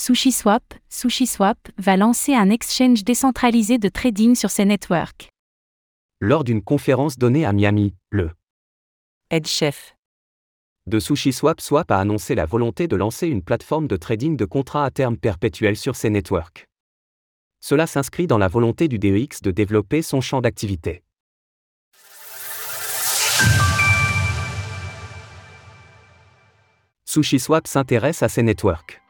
SushiSwap, 0.00 0.62
SushiSwap 0.88 1.58
va 1.76 1.96
lancer 1.96 2.32
un 2.32 2.50
exchange 2.50 3.02
décentralisé 3.02 3.78
de 3.78 3.88
trading 3.88 4.36
sur 4.36 4.48
ses 4.48 4.64
networks. 4.64 5.28
Lors 6.20 6.44
d'une 6.44 6.62
conférence 6.62 7.18
donnée 7.18 7.44
à 7.44 7.52
Miami, 7.52 7.96
le 8.10 8.30
Head 9.32 9.48
chef 9.48 9.96
de 10.86 11.00
SushiSwap 11.00 11.60
Swap 11.60 11.90
a 11.90 11.98
annoncé 11.98 12.36
la 12.36 12.46
volonté 12.46 12.86
de 12.86 12.94
lancer 12.94 13.26
une 13.26 13.42
plateforme 13.42 13.88
de 13.88 13.96
trading 13.96 14.36
de 14.36 14.44
contrats 14.44 14.84
à 14.84 14.92
terme 14.92 15.16
perpétuel 15.16 15.76
sur 15.76 15.96
ses 15.96 16.10
networks. 16.10 16.68
Cela 17.58 17.88
s'inscrit 17.88 18.28
dans 18.28 18.38
la 18.38 18.46
volonté 18.46 18.86
du 18.86 19.00
DEX 19.00 19.42
de 19.42 19.50
développer 19.50 20.02
son 20.02 20.20
champ 20.20 20.40
d'activité. 20.40 21.02
SushiSwap 27.04 27.66
s'intéresse 27.66 28.22
à 28.22 28.28
ces 28.28 28.44
networks. 28.44 29.00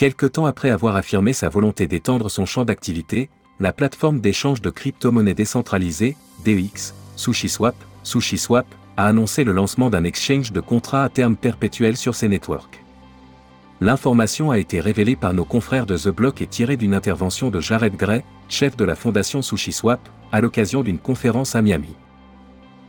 Quelque 0.00 0.24
temps 0.24 0.46
après 0.46 0.70
avoir 0.70 0.96
affirmé 0.96 1.34
sa 1.34 1.50
volonté 1.50 1.86
d'étendre 1.86 2.30
son 2.30 2.46
champ 2.46 2.64
d'activité, 2.64 3.28
la 3.58 3.70
plateforme 3.70 4.18
d'échange 4.18 4.62
de 4.62 4.70
crypto-monnaies 4.70 5.34
décentralisée, 5.34 6.16
DEX, 6.42 6.94
SushiSwap, 7.16 7.74
SushiSwap, 8.02 8.64
a 8.96 9.06
annoncé 9.06 9.44
le 9.44 9.52
lancement 9.52 9.90
d'un 9.90 10.04
exchange 10.04 10.52
de 10.52 10.60
contrats 10.60 11.04
à 11.04 11.10
terme 11.10 11.36
perpétuel 11.36 11.98
sur 11.98 12.14
ses 12.14 12.28
networks. 12.28 12.82
L'information 13.82 14.50
a 14.50 14.58
été 14.58 14.80
révélée 14.80 15.16
par 15.16 15.34
nos 15.34 15.44
confrères 15.44 15.84
de 15.84 15.98
The 15.98 16.08
Block 16.08 16.40
et 16.40 16.46
tirée 16.46 16.78
d'une 16.78 16.94
intervention 16.94 17.50
de 17.50 17.60
Jared 17.60 17.94
Gray, 17.94 18.24
chef 18.48 18.78
de 18.78 18.86
la 18.86 18.94
fondation 18.94 19.42
SushiSwap, 19.42 20.00
à 20.32 20.40
l'occasion 20.40 20.82
d'une 20.82 20.98
conférence 20.98 21.54
à 21.54 21.60
Miami. 21.60 21.94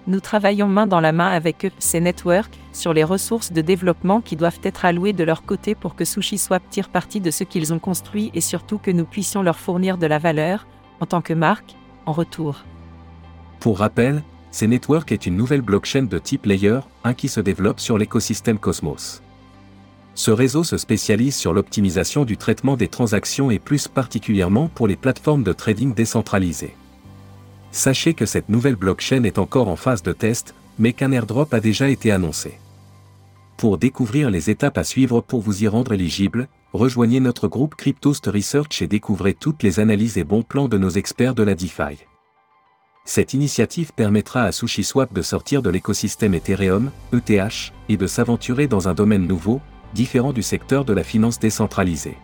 Nous 0.07 0.19
travaillons 0.19 0.67
main 0.67 0.87
dans 0.87 0.99
la 0.99 1.11
main 1.11 1.27
avec 1.27 1.65
eux, 1.65 1.71
ces 1.77 1.99
networks, 1.99 2.57
sur 2.73 2.93
les 2.93 3.03
ressources 3.03 3.51
de 3.51 3.61
développement 3.61 4.19
qui 4.19 4.35
doivent 4.35 4.59
être 4.63 4.85
allouées 4.85 5.13
de 5.13 5.23
leur 5.23 5.43
côté 5.43 5.75
pour 5.75 5.95
que 5.95 6.05
SushiSwap 6.05 6.63
tire 6.69 6.89
parti 6.89 7.21
de 7.21 7.29
ce 7.29 7.43
qu'ils 7.43 7.71
ont 7.71 7.79
construit 7.79 8.31
et 8.33 8.41
surtout 8.41 8.79
que 8.79 8.89
nous 8.89 9.05
puissions 9.05 9.43
leur 9.43 9.59
fournir 9.59 9.97
de 9.97 10.07
la 10.07 10.17
valeur, 10.17 10.65
en 10.99 11.05
tant 11.05 11.21
que 11.21 11.33
marque, 11.33 11.75
en 12.07 12.13
retour. 12.13 12.63
Pour 13.59 13.77
rappel, 13.77 14.23
ces 14.49 14.67
networks 14.67 15.11
est 15.11 15.27
une 15.27 15.37
nouvelle 15.37 15.61
blockchain 15.61 16.03
de 16.03 16.17
type 16.17 16.45
Layer 16.45 16.79
1 17.03 17.13
qui 17.13 17.27
se 17.27 17.39
développe 17.39 17.79
sur 17.79 17.97
l'écosystème 17.97 18.57
Cosmos. 18.57 19.21
Ce 20.15 20.31
réseau 20.31 20.63
se 20.63 20.77
spécialise 20.77 21.35
sur 21.35 21.53
l'optimisation 21.53 22.25
du 22.25 22.37
traitement 22.37 22.75
des 22.75 22.89
transactions 22.89 23.49
et 23.49 23.59
plus 23.59 23.87
particulièrement 23.87 24.67
pour 24.67 24.87
les 24.87 24.97
plateformes 24.97 25.43
de 25.43 25.53
trading 25.53 25.93
décentralisées. 25.93 26.75
Sachez 27.71 28.13
que 28.13 28.25
cette 28.25 28.49
nouvelle 28.49 28.75
blockchain 28.75 29.23
est 29.23 29.39
encore 29.39 29.69
en 29.69 29.75
phase 29.75 30.03
de 30.03 30.11
test, 30.11 30.53
mais 30.77 30.93
qu'un 30.93 31.11
airdrop 31.11 31.53
a 31.53 31.59
déjà 31.59 31.89
été 31.89 32.11
annoncé. 32.11 32.59
Pour 33.57 33.77
découvrir 33.77 34.29
les 34.29 34.49
étapes 34.49 34.77
à 34.77 34.83
suivre 34.83 35.21
pour 35.21 35.41
vous 35.41 35.63
y 35.63 35.67
rendre 35.67 35.93
éligible, 35.93 36.47
rejoignez 36.73 37.19
notre 37.19 37.47
groupe 37.47 37.75
Cryptost 37.75 38.25
Research 38.25 38.81
et 38.81 38.87
découvrez 38.87 39.33
toutes 39.33 39.63
les 39.63 39.79
analyses 39.79 40.17
et 40.17 40.23
bons 40.23 40.43
plans 40.43 40.67
de 40.67 40.77
nos 40.77 40.89
experts 40.89 41.35
de 41.35 41.43
la 41.43 41.55
DeFi. 41.55 41.97
Cette 43.05 43.33
initiative 43.33 43.93
permettra 43.93 44.43
à 44.43 44.51
SushiSwap 44.51 45.13
de 45.13 45.21
sortir 45.21 45.61
de 45.61 45.69
l'écosystème 45.69 46.33
Ethereum, 46.33 46.91
ETH, 47.13 47.71
et 47.89 47.97
de 47.97 48.07
s'aventurer 48.07 48.67
dans 48.67 48.87
un 48.87 48.93
domaine 48.93 49.27
nouveau, 49.27 49.61
différent 49.93 50.33
du 50.33 50.43
secteur 50.43 50.85
de 50.85 50.93
la 50.93 51.03
finance 51.03 51.39
décentralisée. 51.39 52.17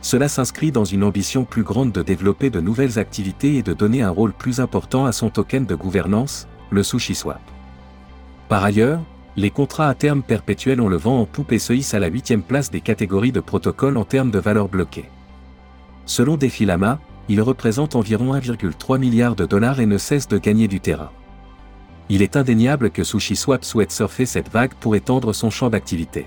Cela 0.00 0.28
s'inscrit 0.28 0.72
dans 0.72 0.84
une 0.84 1.04
ambition 1.04 1.44
plus 1.44 1.62
grande 1.62 1.92
de 1.92 2.02
développer 2.02 2.50
de 2.50 2.60
nouvelles 2.60 2.98
activités 2.98 3.56
et 3.56 3.62
de 3.62 3.72
donner 3.72 4.02
un 4.02 4.10
rôle 4.10 4.32
plus 4.32 4.60
important 4.60 5.06
à 5.06 5.12
son 5.12 5.30
token 5.30 5.66
de 5.66 5.74
gouvernance, 5.74 6.46
le 6.70 6.82
SushiSwap. 6.82 7.40
Par 8.48 8.62
ailleurs, 8.62 9.00
les 9.36 9.50
contrats 9.50 9.88
à 9.88 9.94
terme 9.94 10.22
perpétuels 10.22 10.80
ont 10.80 10.88
le 10.88 10.96
vent 10.96 11.20
en 11.20 11.26
poupe 11.26 11.52
et 11.52 11.58
se 11.58 11.72
hissent 11.72 11.94
à 11.94 11.98
la 11.98 12.08
huitième 12.08 12.42
place 12.42 12.70
des 12.70 12.80
catégories 12.80 13.32
de 13.32 13.40
protocoles 13.40 13.96
en 13.96 14.04
termes 14.04 14.30
de 14.30 14.38
valeur 14.38 14.68
bloquée. 14.68 15.10
Selon 16.06 16.36
Defilama, 16.36 17.00
ils 17.28 17.42
représentent 17.42 17.96
environ 17.96 18.34
1,3 18.34 18.98
milliard 18.98 19.34
de 19.34 19.44
dollars 19.44 19.80
et 19.80 19.86
ne 19.86 19.98
cessent 19.98 20.28
de 20.28 20.38
gagner 20.38 20.68
du 20.68 20.80
terrain. 20.80 21.10
Il 22.08 22.22
est 22.22 22.36
indéniable 22.36 22.90
que 22.90 23.02
SushiSwap 23.02 23.64
souhaite 23.64 23.90
surfer 23.90 24.26
cette 24.26 24.50
vague 24.50 24.74
pour 24.74 24.94
étendre 24.94 25.32
son 25.32 25.50
champ 25.50 25.68
d'activité. 25.68 26.26